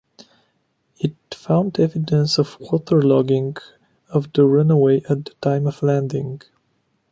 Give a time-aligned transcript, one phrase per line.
[0.97, 3.59] It found evidence of waterlogging
[4.09, 6.41] of the runway at the time of landing.